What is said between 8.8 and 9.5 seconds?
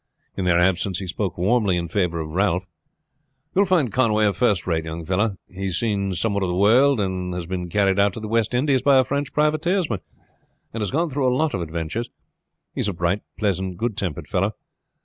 by a French